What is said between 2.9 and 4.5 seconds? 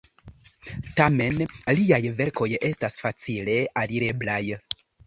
facile alireblaj.